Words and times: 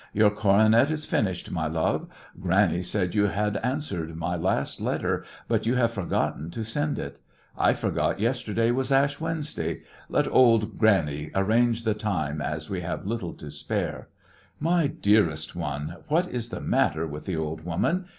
Your 0.13 0.31
coronet 0.31 0.89
is 0.89 1.05
finished, 1.05 1.51
my 1.51 1.67
love. 1.67 2.07
Granny 2.39 2.81
said 2.81 3.13
you 3.13 3.25
had 3.25 3.57
answered 3.57 4.15
my 4.15 4.35
last 4.35 4.81
letter, 4.81 5.23
but 5.47 5.67
you 5.67 5.75
have 5.75 5.93
forgotten 5.93 6.49
to 6.49 6.63
send 6.63 6.97
it. 6.97 7.19
I 7.55 7.73
forgot 7.73 8.19
yesterday 8.19 8.71
was 8.71 8.91
Ash 8.91 9.19
Wednesday. 9.19 9.83
Let 10.09 10.27
old 10.27 10.79
granny 10.79 11.29
arrange 11.35 11.83
the 11.83 11.93
time, 11.93 12.41
as 12.41 12.67
we 12.67 12.81
have 12.81 13.05
little 13.05 13.35
to 13.35 13.51
spare. 13.51 14.07
"My 14.59 14.87
dearest 14.87 15.55
one, 15.55 15.97
what 16.07 16.27
is 16.29 16.49
the 16.49 16.61
matter 16.61 17.05
with 17.05 17.27
the 17.27 17.37
old 17.37 17.63
woman? 17.63 18.05